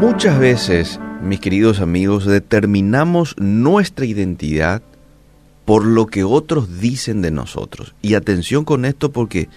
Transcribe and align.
Muchas 0.00 0.38
veces, 0.38 0.98
mis 1.22 1.40
queridos 1.40 1.80
amigos, 1.80 2.24
determinamos 2.24 3.36
nuestra 3.36 4.06
identidad 4.06 4.80
por 5.66 5.84
lo 5.84 6.06
que 6.06 6.24
otros 6.24 6.80
dicen 6.80 7.20
de 7.20 7.30
nosotros. 7.30 7.94
Y 8.00 8.14
atención 8.14 8.64
con 8.64 8.86
esto 8.86 9.12
porque 9.12 9.50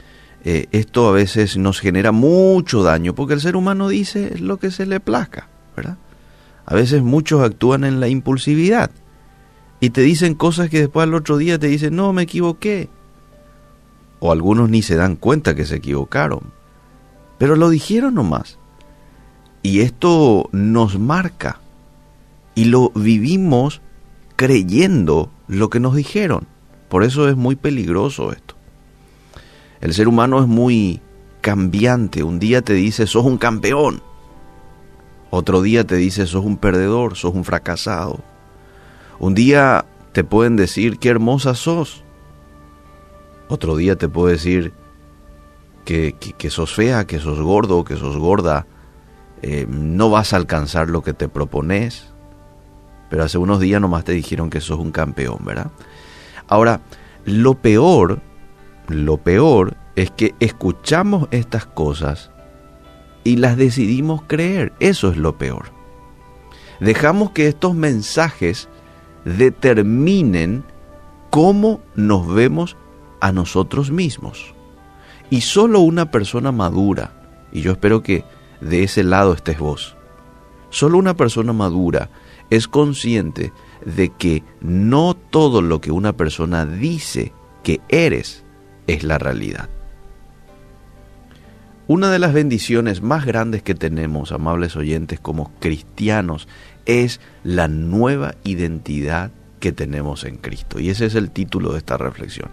eh, 0.43 0.65
esto 0.73 1.07
a 1.07 1.13
veces 1.13 1.55
nos 1.55 1.79
genera 1.79 2.11
mucho 2.11 2.83
daño, 2.83 3.15
porque 3.15 3.35
el 3.35 3.39
ser 3.39 3.55
humano 3.55 3.87
dice 3.87 4.37
lo 4.37 4.57
que 4.57 4.69
se 4.69 4.85
le 4.85 4.99
plazca, 4.99 5.47
¿verdad? 5.77 5.97
A 6.65 6.75
veces 6.75 7.03
muchos 7.03 7.41
actúan 7.41 7.85
en 7.85 8.01
la 8.01 8.09
impulsividad 8.09 8.91
y 9.79 9.91
te 9.91 10.01
dicen 10.01 10.35
cosas 10.35 10.69
que 10.69 10.79
después 10.79 11.05
al 11.05 11.13
otro 11.13 11.37
día 11.37 11.57
te 11.57 11.67
dicen, 11.67 11.95
no, 11.95 12.11
me 12.11 12.23
equivoqué. 12.23 12.89
O 14.19 14.33
algunos 14.33 14.69
ni 14.69 14.81
se 14.81 14.97
dan 14.97 15.15
cuenta 15.15 15.55
que 15.55 15.65
se 15.65 15.77
equivocaron, 15.77 16.51
pero 17.37 17.55
lo 17.55 17.69
dijeron 17.69 18.15
nomás. 18.15 18.59
Y 19.63 19.79
esto 19.79 20.49
nos 20.51 20.99
marca 20.99 21.59
y 22.53 22.65
lo 22.65 22.91
vivimos 22.93 23.81
creyendo 24.35 25.31
lo 25.47 25.69
que 25.69 25.79
nos 25.79 25.95
dijeron. 25.95 26.45
Por 26.89 27.03
eso 27.03 27.27
es 27.29 27.35
muy 27.35 27.55
peligroso 27.55 28.31
esto. 28.31 28.55
El 29.81 29.93
ser 29.93 30.07
humano 30.07 30.39
es 30.41 30.47
muy 30.47 31.01
cambiante. 31.41 32.23
Un 32.23 32.39
día 32.39 32.61
te 32.61 32.73
dice, 32.73 33.07
sos 33.07 33.25
un 33.25 33.37
campeón. 33.37 34.01
Otro 35.29 35.61
día 35.61 35.83
te 35.85 35.95
dice, 35.95 36.27
sos 36.27 36.45
un 36.45 36.57
perdedor, 36.57 37.15
sos 37.15 37.33
un 37.33 37.43
fracasado. 37.43 38.19
Un 39.19 39.33
día 39.33 39.85
te 40.11 40.23
pueden 40.23 40.55
decir, 40.55 40.99
qué 40.99 41.09
hermosa 41.09 41.55
sos. 41.55 42.03
Otro 43.49 43.75
día 43.75 43.95
te 43.95 44.07
puede 44.07 44.33
decir 44.33 44.73
que, 45.85 46.15
que, 46.37 46.49
sos 46.49 46.73
fea, 46.73 47.05
que 47.05 47.19
sos 47.19 47.39
gordo, 47.39 47.83
que 47.83 47.97
sos 47.97 48.17
gorda. 48.17 48.65
Eh, 49.43 49.67
no 49.69 50.09
vas 50.09 50.33
a 50.33 50.37
alcanzar 50.37 50.89
lo 50.89 51.03
que 51.03 51.13
te 51.13 51.27
propones 51.27 52.13
pero 53.13 53.25
hace 53.25 53.37
unos 53.37 53.59
días 53.59 53.79
nomás 53.79 54.05
te 54.05 54.11
dijeron 54.11 54.49
que 54.49 54.59
sos 54.59 54.79
un 54.79 54.91
campeón, 54.91 55.37
¿verdad? 55.45 55.69
Ahora, 56.47 56.81
lo 57.25 57.53
peor, 57.53 58.21
lo 58.87 59.17
peor 59.17 59.77
es 59.95 60.09
que 60.09 60.33
escuchamos 60.39 61.27
estas 61.29 61.67
cosas 61.67 62.31
y 63.23 63.35
las 63.35 63.55
decidimos 63.55 64.23
creer. 64.25 64.73
Eso 64.79 65.09
es 65.11 65.17
lo 65.17 65.37
peor. 65.37 65.65
Dejamos 66.79 67.29
que 67.29 67.47
estos 67.47 67.75
mensajes 67.75 68.67
determinen 69.25 70.63
cómo 71.29 71.81
nos 71.93 72.33
vemos 72.33 72.77
a 73.21 73.31
nosotros 73.31 73.91
mismos. 73.91 74.55
Y 75.29 75.41
solo 75.41 75.81
una 75.81 76.09
persona 76.09 76.51
madura, 76.51 77.11
y 77.51 77.61
yo 77.61 77.73
espero 77.73 78.01
que 78.01 78.25
de 78.63 78.83
ese 78.83 79.03
lado 79.03 79.33
estés 79.33 79.59
vos, 79.59 79.95
solo 80.69 80.97
una 80.97 81.15
persona 81.15 81.53
madura 81.53 82.09
es 82.49 82.67
consciente 82.67 83.51
de 83.85 84.09
que 84.09 84.43
no 84.61 85.15
todo 85.15 85.61
lo 85.61 85.81
que 85.81 85.91
una 85.91 86.13
persona 86.13 86.65
dice 86.65 87.33
que 87.63 87.81
eres 87.89 88.43
es 88.87 89.03
la 89.03 89.17
realidad. 89.17 89.69
Una 91.87 92.09
de 92.11 92.19
las 92.19 92.33
bendiciones 92.33 93.01
más 93.01 93.25
grandes 93.25 93.61
que 93.61 93.75
tenemos, 93.75 94.31
amables 94.31 94.75
oyentes, 94.75 95.19
como 95.19 95.51
cristianos, 95.59 96.47
es 96.85 97.19
la 97.43 97.67
nueva 97.67 98.35
identidad 98.43 99.31
que 99.59 99.73
tenemos 99.73 100.23
en 100.23 100.37
Cristo. 100.37 100.79
Y 100.79 100.89
ese 100.89 101.05
es 101.05 101.15
el 101.15 101.31
título 101.31 101.73
de 101.73 101.79
esta 101.79 101.97
reflexión. 101.97 102.49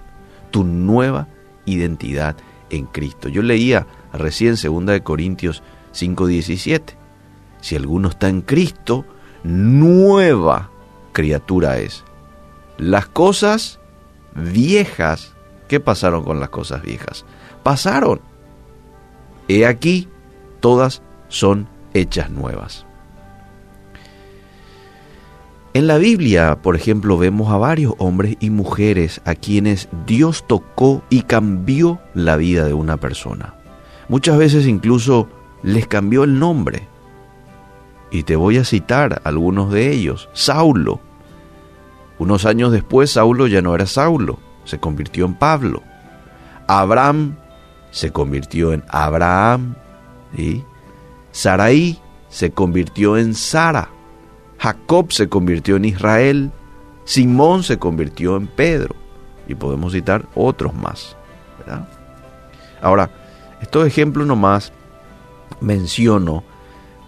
Tu 0.50 0.64
nueva 0.64 1.28
identidad 1.64 2.36
en 2.70 2.86
Cristo. 2.86 3.28
Yo 3.28 3.42
leía 3.42 3.86
recién 4.12 4.56
2 4.61 5.00
Corintios 5.02 5.62
5:17. 5.92 6.94
Si 7.60 7.77
alguno 7.77 8.08
está 8.08 8.28
en 8.28 8.41
Cristo, 8.42 9.05
nueva 9.42 10.70
criatura 11.12 11.78
es. 11.78 12.05
Las 12.78 13.06
cosas 13.06 13.80
viejas, 14.34 15.34
¿qué 15.68 15.80
pasaron 15.80 16.24
con 16.24 16.40
las 16.40 16.48
cosas 16.48 16.83
viejas? 16.83 17.24
Pasaron. 17.62 18.20
He 19.48 19.67
aquí, 19.67 20.08
todas 20.61 21.02
son 21.28 21.68
hechas 21.92 22.30
nuevas. 22.30 22.86
En 25.72 25.86
la 25.86 25.98
Biblia, 25.98 26.62
por 26.62 26.74
ejemplo, 26.74 27.17
vemos 27.17 27.52
a 27.52 27.57
varios 27.57 27.95
hombres 27.98 28.36
y 28.40 28.51
mujeres 28.51 29.20
a 29.24 29.36
quienes 29.36 29.89
Dios 30.05 30.45
tocó 30.48 31.05
y 31.11 31.22
cambió 31.22 32.01
la 32.12 32.36
vida 32.36 32.64
de 32.64 32.74
una 32.74 32.96
persona. 32.96 33.55
Muchas 34.08 34.36
veces 34.36 34.67
incluso 34.67 35.28
les 35.62 35.86
cambió 35.86 36.24
el 36.24 36.38
nombre. 36.38 36.86
Y 38.10 38.24
te 38.24 38.36
voy 38.36 38.58
a 38.58 38.64
citar 38.64 39.20
algunos 39.24 39.72
de 39.72 39.90
ellos. 39.92 40.28
Saulo. 40.32 41.00
Unos 42.18 42.44
años 42.44 42.72
después, 42.72 43.12
Saulo 43.12 43.46
ya 43.46 43.62
no 43.62 43.74
era 43.74 43.86
Saulo, 43.86 44.38
se 44.64 44.78
convirtió 44.78 45.24
en 45.24 45.34
Pablo. 45.34 45.82
Abraham 46.66 47.36
se 47.90 48.12
convirtió 48.12 48.72
en 48.72 48.84
Abraham. 48.88 49.74
¿sí? 50.36 50.64
Saraí 51.32 51.98
se 52.28 52.50
convirtió 52.50 53.16
en 53.16 53.34
Sara. 53.34 53.88
Jacob 54.58 55.12
se 55.12 55.28
convirtió 55.28 55.77
en 55.77 55.86
Israel. 55.86 56.52
Simón 57.04 57.62
se 57.62 57.78
convirtió 57.78 58.36
en 58.36 58.46
Pedro. 58.46 58.94
Y 59.48 59.54
podemos 59.54 59.92
citar 59.92 60.27
otros 60.34 60.74
más. 60.74 61.16
Ahora, 62.82 63.10
estos 63.60 63.86
ejemplos 63.86 64.27
nomás 64.27 64.72
menciono 65.60 66.44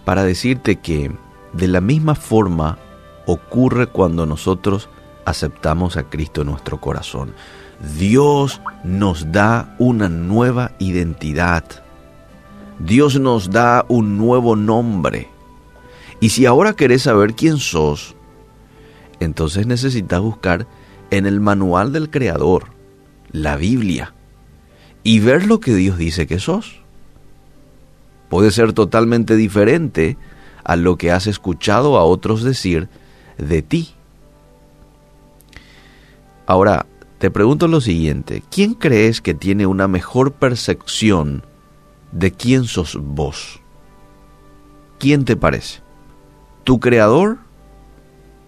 para 0.05 0.23
decirte 0.23 0.77
que 0.77 1.11
de 1.53 1.67
la 1.67 1.81
misma 1.81 2.15
forma 2.15 2.77
ocurre 3.25 3.87
cuando 3.87 4.25
nosotros 4.25 4.89
aceptamos 5.25 5.97
a 5.97 6.03
Cristo 6.03 6.41
en 6.41 6.47
nuestro 6.47 6.79
corazón. 6.81 7.33
Dios 7.97 8.61
nos 8.83 9.31
da 9.31 9.75
una 9.79 10.09
nueva 10.09 10.71
identidad. 10.79 11.63
Dios 12.79 13.19
nos 13.19 13.49
da 13.49 13.85
un 13.87 14.17
nuevo 14.17 14.55
nombre. 14.55 15.29
Y 16.19 16.29
si 16.29 16.45
ahora 16.45 16.73
querés 16.73 17.03
saber 17.03 17.35
quién 17.35 17.57
sos, 17.57 18.15
entonces 19.19 19.67
necesitas 19.67 20.21
buscar 20.21 20.67
en 21.11 21.25
el 21.25 21.39
manual 21.39 21.93
del 21.93 22.09
Creador, 22.09 22.67
la 23.31 23.55
Biblia, 23.55 24.13
y 25.03 25.19
ver 25.19 25.45
lo 25.45 25.59
que 25.59 25.75
Dios 25.75 25.97
dice 25.97 26.27
que 26.27 26.39
sos 26.39 26.82
puede 28.33 28.49
ser 28.49 28.73
totalmente 28.73 29.35
diferente 29.35 30.17
a 30.63 30.75
lo 30.75 30.97
que 30.97 31.11
has 31.11 31.27
escuchado 31.27 31.99
a 31.99 32.03
otros 32.03 32.41
decir 32.41 32.89
de 33.37 33.61
ti. 33.61 33.93
Ahora, 36.47 36.87
te 37.19 37.29
pregunto 37.29 37.67
lo 37.67 37.79
siguiente, 37.79 38.41
¿quién 38.49 38.73
crees 38.73 39.21
que 39.21 39.35
tiene 39.35 39.67
una 39.67 39.87
mejor 39.87 40.31
percepción 40.31 41.45
de 42.11 42.31
quién 42.31 42.63
sos 42.63 42.97
vos? 42.99 43.61
¿Quién 44.97 45.25
te 45.25 45.35
parece? 45.35 45.81
¿Tu 46.63 46.79
creador? 46.79 47.37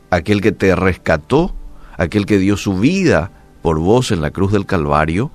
¿Aquel 0.09 0.41
que 0.41 0.51
te 0.51 0.75
rescató? 0.75 1.53
¿Aquel 1.95 2.25
que 2.25 2.39
dio 2.39 2.57
su 2.57 2.79
vida 2.79 3.29
por 3.61 3.77
vos 3.77 4.09
en 4.09 4.21
la 4.21 4.31
cruz 4.31 4.51
del 4.51 4.65
Calvario 4.65 5.29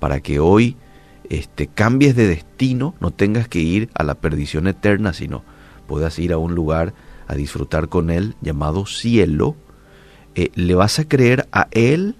para 0.00 0.20
que 0.20 0.38
hoy 0.38 0.76
este, 1.30 1.66
cambies 1.66 2.16
de 2.16 2.26
destino, 2.26 2.94
no 3.00 3.10
tengas 3.10 3.48
que 3.48 3.60
ir 3.60 3.90
a 3.94 4.04
la 4.04 4.14
perdición 4.14 4.66
eterna, 4.66 5.12
sino 5.12 5.42
puedas 5.86 6.18
ir 6.18 6.32
a 6.32 6.38
un 6.38 6.54
lugar 6.54 6.94
a 7.28 7.34
disfrutar 7.34 7.88
con 7.88 8.10
Él 8.10 8.34
llamado 8.40 8.86
cielo, 8.86 9.56
eh, 10.34 10.50
¿le 10.54 10.74
vas 10.74 10.98
a 10.98 11.08
creer 11.08 11.48
a 11.52 11.68
Él 11.70 12.16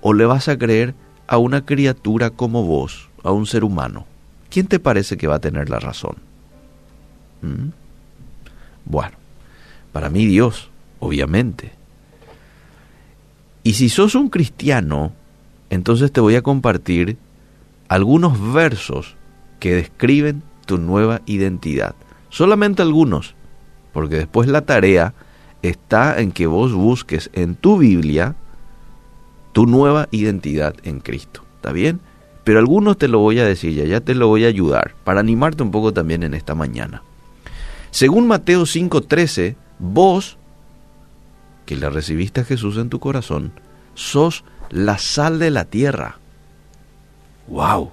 o 0.00 0.12
le 0.14 0.26
vas 0.26 0.48
a 0.48 0.58
creer 0.58 0.94
a 1.26 1.38
una 1.38 1.64
criatura 1.64 2.30
como 2.30 2.64
vos, 2.64 3.08
a 3.22 3.32
un 3.32 3.46
ser 3.46 3.64
humano? 3.64 4.06
¿Quién 4.50 4.66
te 4.66 4.78
parece 4.78 5.16
que 5.16 5.26
va 5.26 5.36
a 5.36 5.40
tener 5.40 5.70
la 5.70 5.78
razón? 5.78 6.16
¿Mm? 7.40 7.70
Bueno, 8.84 9.16
para 9.92 10.10
mí 10.10 10.26
Dios, 10.26 10.70
obviamente. 10.98 11.72
Y 13.62 13.74
si 13.74 13.88
sos 13.88 14.14
un 14.14 14.28
cristiano, 14.28 15.12
entonces 15.70 16.12
te 16.12 16.20
voy 16.20 16.34
a 16.34 16.42
compartir 16.42 17.16
algunos 17.92 18.54
versos 18.54 19.16
que 19.60 19.74
describen 19.74 20.42
tu 20.64 20.78
nueva 20.78 21.20
identidad. 21.26 21.94
Solamente 22.30 22.80
algunos, 22.80 23.34
porque 23.92 24.16
después 24.16 24.48
la 24.48 24.62
tarea 24.62 25.12
está 25.60 26.18
en 26.18 26.32
que 26.32 26.46
vos 26.46 26.72
busques 26.72 27.28
en 27.34 27.54
tu 27.54 27.76
Biblia 27.76 28.34
tu 29.52 29.66
nueva 29.66 30.08
identidad 30.10 30.74
en 30.84 31.00
Cristo. 31.00 31.44
¿Está 31.56 31.72
bien? 31.72 32.00
Pero 32.44 32.60
algunos 32.60 32.96
te 32.96 33.08
lo 33.08 33.18
voy 33.18 33.40
a 33.40 33.44
decir 33.44 33.74
ya, 33.74 33.84
ya 33.84 34.00
te 34.00 34.14
lo 34.14 34.26
voy 34.26 34.46
a 34.46 34.48
ayudar 34.48 34.94
para 35.04 35.20
animarte 35.20 35.62
un 35.62 35.70
poco 35.70 35.92
también 35.92 36.22
en 36.22 36.32
esta 36.32 36.54
mañana. 36.54 37.02
Según 37.90 38.26
Mateo 38.26 38.64
5:13, 38.64 39.54
vos, 39.78 40.38
que 41.66 41.76
le 41.76 41.90
recibiste 41.90 42.40
a 42.40 42.44
Jesús 42.44 42.78
en 42.78 42.88
tu 42.88 43.00
corazón, 43.00 43.52
sos 43.92 44.44
la 44.70 44.96
sal 44.96 45.38
de 45.38 45.50
la 45.50 45.66
tierra. 45.66 46.21
¡Wow! 47.48 47.90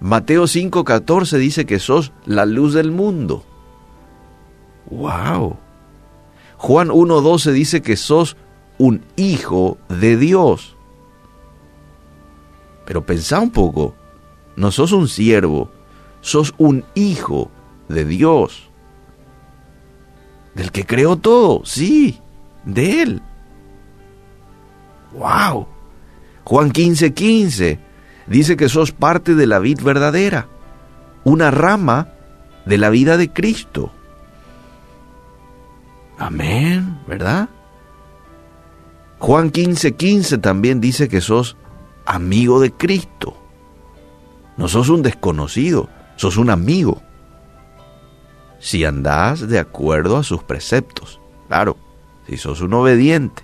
Mateo 0.00 0.44
5:14 0.44 1.38
dice 1.38 1.66
que 1.66 1.78
sos 1.78 2.12
la 2.24 2.46
luz 2.46 2.74
del 2.74 2.90
mundo. 2.90 3.44
¡Wow! 4.90 5.56
Juan 6.56 6.88
1.12 6.88 7.52
dice 7.52 7.82
que 7.82 7.96
sos 7.96 8.36
un 8.78 9.04
hijo 9.16 9.78
de 9.88 10.16
Dios. 10.16 10.76
Pero 12.86 13.04
pensá 13.04 13.40
un 13.40 13.50
poco, 13.50 13.94
no 14.56 14.70
sos 14.70 14.92
un 14.92 15.06
siervo, 15.06 15.70
sos 16.22 16.54
un 16.58 16.84
hijo 16.94 17.50
de 17.88 18.04
Dios. 18.04 18.68
Del 20.54 20.72
que 20.72 20.84
creó 20.84 21.16
todo, 21.16 21.62
sí, 21.64 22.18
de 22.64 23.02
Él. 23.02 23.22
¡Wow! 25.12 25.66
Juan 26.44 26.72
15:15 26.72 27.14
15 27.14 27.89
dice 28.30 28.56
que 28.56 28.68
sos 28.68 28.92
parte 28.92 29.34
de 29.34 29.46
la 29.46 29.58
vid 29.58 29.82
verdadera, 29.82 30.46
una 31.24 31.50
rama 31.50 32.08
de 32.64 32.78
la 32.78 32.88
vida 32.88 33.16
de 33.16 33.30
Cristo. 33.30 33.92
Amén, 36.16 36.98
¿verdad? 37.06 37.48
Juan 39.18 39.50
15:15 39.50 39.96
15 39.96 40.38
también 40.38 40.80
dice 40.80 41.08
que 41.08 41.20
sos 41.20 41.56
amigo 42.06 42.60
de 42.60 42.72
Cristo. 42.72 43.36
No 44.56 44.68
sos 44.68 44.88
un 44.88 45.02
desconocido, 45.02 45.88
sos 46.16 46.36
un 46.36 46.50
amigo. 46.50 47.02
Si 48.60 48.84
andás 48.84 49.48
de 49.48 49.58
acuerdo 49.58 50.18
a 50.18 50.22
sus 50.22 50.42
preceptos, 50.42 51.20
claro, 51.48 51.76
si 52.28 52.36
sos 52.36 52.60
un 52.60 52.74
obediente, 52.74 53.42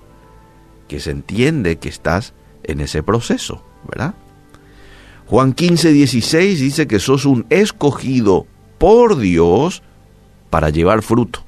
que 0.89 1.01
se 1.01 1.11
entiende 1.11 1.79
que 1.79 1.89
estás 1.89 2.35
en 2.63 2.81
ese 2.81 3.03
proceso, 3.03 3.63
¿verdad? 3.89 4.15
Juan 5.29 5.53
15, 5.53 5.93
16 5.93 6.61
dice 6.61 6.87
que 6.87 7.01
sos 7.01 7.27
un 7.27 7.47
escogido 7.51 8.47
por 8.79 9.17
Dios 9.17 9.83
para 10.51 10.71
llevar 10.71 11.03
fruto. 11.03 11.41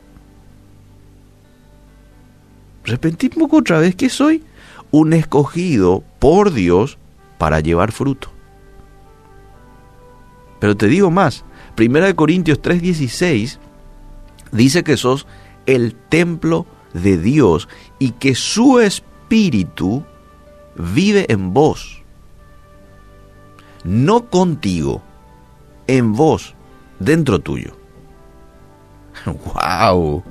Repetí 2.84 3.26
un 3.34 3.42
poco 3.42 3.58
otra 3.58 3.78
vez 3.78 3.94
que 3.94 4.08
soy 4.08 4.42
un 4.90 5.12
escogido 5.12 6.02
por 6.18 6.52
Dios 6.52 6.98
para 7.36 7.60
llevar 7.60 7.92
fruto. 7.92 8.30
Pero 10.58 10.76
te 10.76 10.88
digo 10.88 11.10
más, 11.10 11.44
Primera 11.76 12.06
de 12.06 12.16
Corintios 12.16 12.60
3:16 12.60 13.60
dice 14.50 14.82
que 14.82 14.96
sos 14.96 15.28
el 15.66 15.94
templo 15.94 16.66
de 16.92 17.18
Dios 17.18 17.68
y 18.00 18.10
que 18.12 18.34
su 18.34 18.80
espíritu 18.80 20.02
vive 20.74 21.26
en 21.28 21.52
vos. 21.52 21.97
No 23.84 24.28
contigo, 24.28 25.02
en 25.86 26.12
vos, 26.14 26.54
dentro 26.98 27.38
tuyo. 27.38 27.76
¡Wow! 29.24 30.22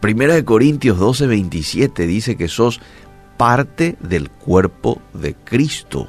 Primera 0.00 0.34
de 0.34 0.44
Corintios 0.44 0.98
12:27 0.98 2.06
dice 2.06 2.36
que 2.36 2.48
sos 2.48 2.80
parte 3.36 3.96
del 4.00 4.30
cuerpo 4.30 5.00
de 5.12 5.34
Cristo. 5.34 6.08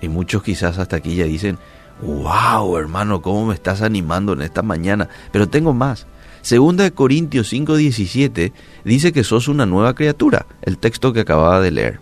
Y 0.00 0.08
muchos 0.08 0.42
quizás 0.42 0.78
hasta 0.78 0.96
aquí 0.96 1.16
ya 1.16 1.24
dicen, 1.24 1.58
wow 2.02 2.76
hermano, 2.76 3.22
¿cómo 3.22 3.46
me 3.46 3.54
estás 3.54 3.82
animando 3.82 4.32
en 4.34 4.42
esta 4.42 4.62
mañana? 4.62 5.08
Pero 5.32 5.48
tengo 5.48 5.72
más. 5.72 6.06
Segunda 6.42 6.84
de 6.84 6.92
Corintios 6.92 7.52
5:17 7.52 8.52
dice 8.84 9.12
que 9.12 9.24
sos 9.24 9.48
una 9.48 9.66
nueva 9.66 9.94
criatura, 9.94 10.46
el 10.62 10.78
texto 10.78 11.12
que 11.12 11.20
acababa 11.20 11.60
de 11.60 11.70
leer. 11.70 12.00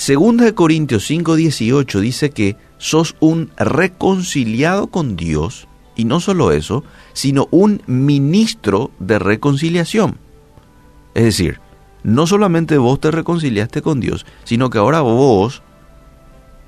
Segunda 0.00 0.46
de 0.46 0.54
Corintios 0.54 1.04
5:18 1.10 2.00
dice 2.00 2.30
que 2.30 2.56
sos 2.78 3.16
un 3.20 3.50
reconciliado 3.58 4.86
con 4.86 5.14
Dios, 5.14 5.68
y 5.94 6.06
no 6.06 6.20
solo 6.20 6.52
eso, 6.52 6.84
sino 7.12 7.48
un 7.50 7.82
ministro 7.86 8.92
de 8.98 9.18
reconciliación. 9.18 10.16
Es 11.12 11.24
decir, 11.24 11.60
no 12.02 12.26
solamente 12.26 12.78
vos 12.78 12.98
te 12.98 13.10
reconciliaste 13.10 13.82
con 13.82 14.00
Dios, 14.00 14.24
sino 14.44 14.70
que 14.70 14.78
ahora 14.78 15.02
vos 15.02 15.62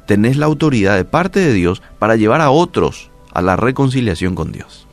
tenés 0.07 0.37
la 0.37 0.45
autoridad 0.45 0.97
de 0.97 1.07
parte 1.07 1.41
de 1.41 1.55
Dios 1.55 1.81
para 1.99 2.17
llevar 2.17 2.43
a 2.43 2.51
otros 2.51 3.11
a 3.33 3.41
la 3.41 3.57
reconciliación 3.57 4.35
con 4.35 4.53
Dios. 4.53 4.87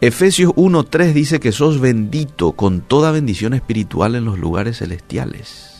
Efesios 0.00 0.52
1.3 0.56 1.12
dice 1.12 1.38
que 1.38 1.52
sos 1.52 1.78
bendito 1.78 2.52
con 2.52 2.80
toda 2.80 3.12
bendición 3.12 3.54
espiritual 3.54 4.16
en 4.16 4.24
los 4.24 4.36
lugares 4.36 4.78
celestiales. 4.78 5.75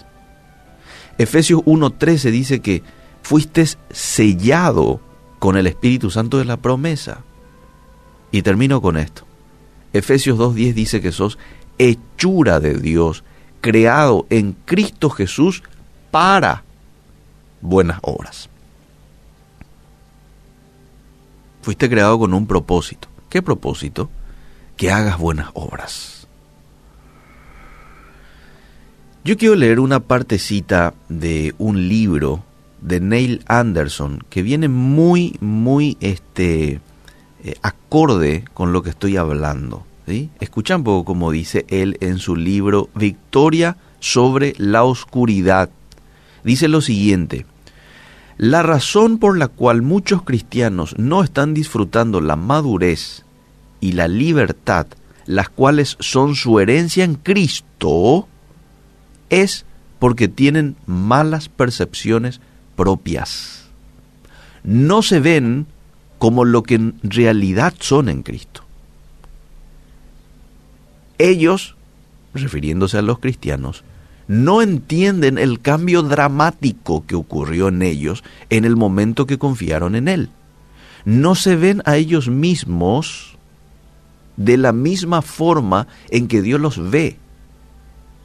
Efesios 1.19 1.63
1.13 1.63 2.31
dice 2.31 2.61
que 2.61 2.83
fuiste 3.23 3.65
sellado 3.91 5.01
con 5.39 5.57
el 5.57 5.67
Espíritu 5.67 6.11
Santo 6.11 6.39
de 6.39 6.45
la 6.45 6.57
promesa. 6.59 7.25
Y 8.31 8.43
termino 8.43 8.81
con 8.83 8.97
esto. 8.97 9.25
Efesios 9.93 10.39
2.10 10.39 10.75
dice 10.75 11.01
que 11.01 11.13
sos 11.13 11.39
hechura 11.79 12.61
de 12.61 12.75
Dios, 12.75 13.25
creado 13.61 14.27
en 14.31 14.57
Cristo 14.65 15.11
Jesús 15.11 15.63
para 16.11 16.65
buenas 17.61 17.99
obras. 18.03 18.49
Fuiste 21.63 21.89
creado 21.89 22.19
con 22.19 22.33
un 22.35 22.47
propósito. 22.47 23.09
¿Qué 23.29 23.43
propósito? 23.43 24.09
Que 24.77 24.93
hagas 24.93 25.19
buenas 25.19 25.51
obras. 25.55 26.16
Yo 29.27 29.37
quiero 29.37 29.57
leer 29.57 29.81
una 29.81 29.99
partecita 29.99 30.95
de 31.09 31.53
un 31.59 31.89
libro 31.89 32.45
de 32.81 33.01
Neil 33.01 33.43
Anderson 33.49 34.23
que 34.31 34.43
viene 34.43 34.69
muy, 34.69 35.37
muy 35.41 35.97
este, 36.01 36.81
eh, 37.43 37.57
acorde 37.61 38.45
con 38.55 38.73
lo 38.73 38.85
que 38.85 38.91
estoy 38.91 39.17
hablando. 39.17 39.85
Escucha 40.39 40.77
un 40.77 40.85
poco 40.85 41.05
como 41.05 41.33
dice 41.33 41.67
él 41.71 41.99
en 42.01 42.19
su 42.19 42.37
libro 42.37 42.89
Victoria 42.95 43.77
sobre 43.99 44.55
la 44.59 44.85
oscuridad. 44.85 45.71
Dice 46.45 46.69
lo 46.69 46.81
siguiente, 46.81 47.47
la 48.39 48.63
razón 48.63 49.19
por 49.19 49.37
la 49.37 49.49
cual 49.49 49.83
muchos 49.83 50.23
cristianos 50.23 50.97
no 50.99 51.25
están 51.25 51.53
disfrutando 51.53 52.21
la 52.21 52.37
madurez 52.37 53.25
y 53.81 53.91
la 53.91 54.07
libertad, 54.07 54.87
las 55.25 55.49
cuales 55.49 55.97
son 55.99 56.37
su 56.37 56.61
herencia 56.61 57.03
en 57.03 57.17
Cristo, 57.17 58.29
es 59.31 59.65
porque 59.99 60.29
tienen 60.29 60.77
malas 60.87 61.49
percepciones 61.49 62.41
propias. 62.77 63.69
No 64.63 65.03
se 65.03 65.21
ven 65.21 65.67
como 66.19 66.45
lo 66.45 66.63
que 66.63 66.75
en 66.75 66.99
realidad 67.03 67.75
son 67.79 68.09
en 68.09 68.23
Cristo. 68.23 68.63
Ellos, 71.19 71.77
refiriéndose 72.35 72.99
a 72.99 73.03
los 73.03 73.19
cristianos, 73.19 73.85
no 74.29 74.61
entienden 74.61 75.39
el 75.39 75.61
cambio 75.61 76.03
dramático 76.03 77.07
que 77.07 77.15
ocurrió 77.15 77.69
en 77.69 77.83
ellos 77.83 78.25
en 78.51 78.65
el 78.65 78.77
momento 78.77 79.27
que 79.27 79.39
confiaron 79.39 79.95
en 79.95 80.09
Él. 80.09 80.31
No 81.05 81.37
se 81.37 81.55
ven 81.55 81.83
a 81.85 81.97
ellos 81.97 82.29
mismos 82.29 83.37
de 84.37 84.57
la 84.57 84.73
misma 84.73 85.23
forma 85.23 85.87
en 86.11 86.27
que 86.27 86.43
Dios 86.43 86.61
los 86.61 86.91
ve 86.91 87.19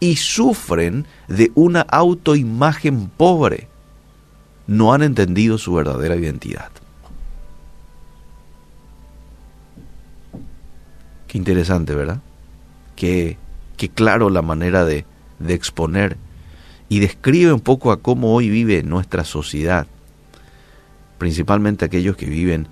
y 0.02 0.16
sufren 0.18 1.06
de 1.30 1.52
una 1.56 1.82
autoimagen 1.82 3.08
pobre. 3.08 3.70
No 4.68 4.94
han 4.94 5.04
entendido 5.04 5.58
su 5.58 5.74
verdadera 5.74 6.16
identidad. 6.16 6.72
Qué 11.28 11.38
interesante, 11.38 11.96
¿verdad? 11.96 12.20
Qué, 12.96 13.38
qué 13.78 13.90
claro 13.90 14.30
la 14.30 14.42
manera 14.42 14.84
de, 14.84 15.06
de 15.40 15.54
exponer 15.54 16.18
y 16.90 17.00
describe 17.00 17.54
un 17.54 17.62
poco 17.62 17.92
a 17.92 18.02
cómo 18.02 18.34
hoy 18.34 18.50
vive 18.50 18.82
nuestra 18.84 19.24
sociedad, 19.24 19.86
principalmente 21.20 21.86
aquellos 21.86 22.18
que 22.18 22.26
viven, 22.26 22.68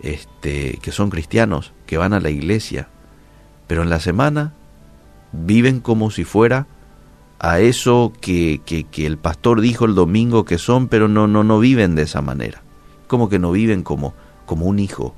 este, 0.00 0.78
que 0.80 0.92
son 0.92 1.10
cristianos, 1.10 1.72
que 1.86 1.98
van 1.98 2.12
a 2.12 2.20
la 2.20 2.30
iglesia, 2.30 2.88
pero 3.66 3.82
en 3.82 3.90
la 3.90 4.00
semana 4.00 4.54
viven 5.32 5.80
como 5.80 6.10
si 6.10 6.24
fuera 6.24 6.66
a 7.38 7.60
eso 7.60 8.12
que, 8.20 8.60
que, 8.64 8.84
que, 8.84 9.06
el 9.06 9.16
pastor 9.16 9.60
dijo 9.60 9.84
el 9.84 9.94
domingo 9.94 10.44
que 10.44 10.58
son, 10.58 10.88
pero 10.88 11.08
no, 11.08 11.26
no, 11.26 11.44
no 11.44 11.58
viven 11.58 11.94
de 11.94 12.02
esa 12.02 12.20
manera. 12.20 12.62
Como 13.06 13.28
que 13.28 13.38
no 13.38 13.50
viven 13.50 13.82
como, 13.82 14.14
como 14.46 14.66
un 14.66 14.78
hijo. 14.78 15.14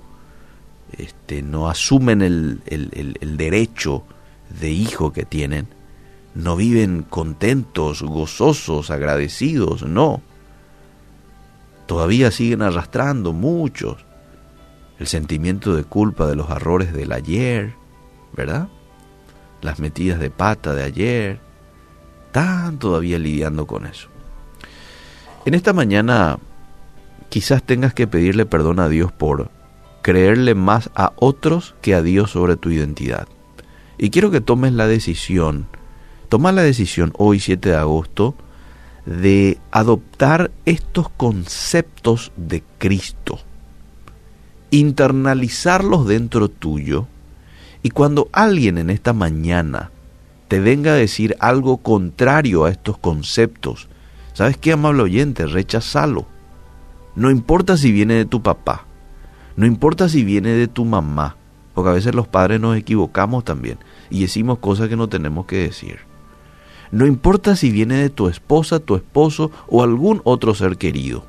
Este, 0.97 1.43
no 1.43 1.69
asumen 1.69 2.23
el, 2.23 2.61
el, 2.67 3.17
el 3.21 3.37
derecho 3.37 4.05
de 4.61 4.71
hijo 4.71 5.13
que 5.13 5.25
tienen 5.25 5.67
no 6.35 6.57
viven 6.57 7.03
contentos, 7.03 8.03
gozosos, 8.03 8.91
agradecidos, 8.91 9.83
no. 9.83 10.23
Todavía 11.87 12.31
siguen 12.31 12.63
arrastrando 12.63 13.33
muchos 13.33 14.05
el 14.99 15.07
sentimiento 15.07 15.75
de 15.75 15.85
culpa 15.85 16.27
de 16.27 16.37
los 16.37 16.49
errores 16.49 16.93
del 16.93 17.13
ayer, 17.13 17.75
¿verdad? 18.35 18.69
Las 19.63 19.79
metidas 19.79 20.21
de 20.21 20.31
pata 20.31 20.75
de 20.75 20.85
ayer. 20.85 21.41
Están 22.27 22.79
todavía 22.79 23.19
lidiando 23.19 23.67
con 23.67 23.87
eso. 23.87 24.09
En 25.45 25.55
esta 25.55 25.73
mañana 25.73 26.39
quizás 27.31 27.63
tengas 27.63 27.95
que 27.95 28.07
pedirle 28.07 28.45
perdón 28.45 28.79
a 28.79 28.89
Dios 28.89 29.11
por 29.11 29.51
creerle 30.03 30.55
más 30.55 30.91
a 30.95 31.13
otros 31.17 31.75
que 31.81 31.95
a 31.95 32.03
Dios 32.03 32.31
sobre 32.33 32.57
tu 32.57 32.71
identidad. 32.71 33.27
Y 33.97 34.11
quiero 34.11 34.31
que 34.31 34.41
tomes 34.41 34.73
la 34.73 34.87
decisión, 34.87 35.67
toma 36.29 36.53
la 36.53 36.63
decisión 36.63 37.13
hoy 37.17 37.41
7 37.41 37.71
de 37.71 37.77
agosto, 37.77 38.35
de 39.07 39.59
adoptar 39.71 40.51
estos 40.65 41.09
conceptos 41.09 42.33
de 42.37 42.63
Cristo, 42.79 43.39
internalizarlos 44.71 46.07
dentro 46.07 46.49
tuyo, 46.49 47.07
y 47.83 47.91
cuando 47.91 48.29
alguien 48.33 48.79
en 48.79 48.91
esta 48.91 49.13
mañana 49.13 49.91
te 50.49 50.61
venga 50.61 50.93
a 50.93 50.97
decir 50.97 51.37
algo 51.41 51.79
contrario 51.79 52.65
a 52.65 52.71
estos 52.71 52.99
conceptos, 52.99 53.89
¿sabes 54.35 54.57
qué, 54.57 54.73
amable 54.73 55.03
oyente? 55.03 55.47
Rechazalo. 55.47 56.27
No 57.17 57.31
importa 57.31 57.77
si 57.77 57.91
viene 57.91 58.15
de 58.15 58.25
tu 58.25 58.43
papá, 58.43 58.87
no 59.57 59.67
importa 59.67 60.09
si 60.09 60.25
viene 60.25 60.51
de 60.51 60.69
tu 60.69 60.85
mamá, 60.85 61.37
porque 61.75 61.91
a 61.91 61.95
veces 61.95 62.15
los 62.15 62.29
padres 62.29 62.61
nos 62.61 62.77
equivocamos 62.77 63.45
también 63.45 63.79
y 64.11 64.21
decimos 64.21 64.59
cosas 64.59 64.89
que 64.89 64.97
no 64.97 65.09
tenemos 65.09 65.47
que 65.47 65.57
decir. 65.57 66.01
No 66.91 67.07
importa 67.07 67.57
si 67.57 67.71
viene 67.71 67.97
de 67.97 68.11
tu 68.11 68.29
esposa, 68.29 68.79
tu 68.79 68.95
esposo 68.95 69.51
o 69.69 69.83
algún 69.83 70.21
otro 70.25 70.55
ser 70.55 70.77
querido. 70.77 71.25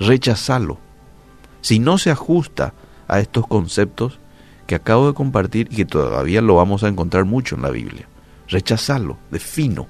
Rechazalo. 0.00 0.78
Si 1.60 1.78
no 1.78 1.98
se 1.98 2.10
ajusta 2.10 2.74
a 3.06 3.20
estos 3.20 3.46
conceptos 3.46 4.18
que 4.70 4.76
acabo 4.76 5.08
de 5.08 5.14
compartir 5.14 5.66
y 5.68 5.74
que 5.74 5.84
todavía 5.84 6.40
lo 6.40 6.54
vamos 6.54 6.84
a 6.84 6.88
encontrar 6.88 7.24
mucho 7.24 7.56
en 7.56 7.62
la 7.62 7.70
Biblia. 7.70 8.06
Rechazalo, 8.46 9.18
defino. 9.32 9.88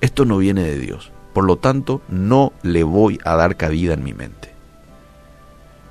Esto 0.00 0.24
no 0.24 0.38
viene 0.38 0.62
de 0.62 0.78
Dios. 0.78 1.12
Por 1.34 1.44
lo 1.44 1.56
tanto, 1.56 2.00
no 2.08 2.54
le 2.62 2.84
voy 2.84 3.20
a 3.26 3.36
dar 3.36 3.58
cabida 3.58 3.92
en 3.92 4.02
mi 4.02 4.14
mente. 4.14 4.54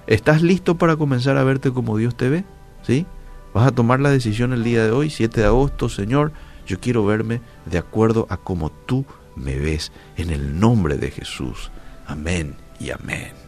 ¿Estás 0.08 0.42
listo 0.42 0.80
para 0.80 0.96
comenzar 0.96 1.38
a 1.38 1.44
verte 1.44 1.72
como 1.72 1.96
Dios 1.96 2.18
te 2.18 2.28
ve? 2.28 2.44
¿Sí? 2.82 3.06
Vas 3.54 3.68
a 3.68 3.72
tomar 3.72 4.00
la 4.00 4.10
decisión 4.10 4.52
el 4.52 4.64
día 4.64 4.84
de 4.84 4.90
hoy, 4.90 5.12
7 5.12 5.42
de 5.42 5.46
agosto, 5.46 5.88
Señor, 5.88 6.32
yo 6.66 6.80
quiero 6.80 7.06
verme 7.06 7.42
de 7.68 7.78
acuerdo 7.78 8.26
a 8.32 8.38
como 8.38 8.72
tú 8.72 9.06
me 9.36 9.60
ves, 9.60 9.92
en 10.16 10.32
el 10.32 10.60
nombre 10.60 10.98
de 10.98 11.12
Jesús. 11.12 11.70
Amén 12.08 12.56
y 12.80 12.90
amén. 12.90 13.47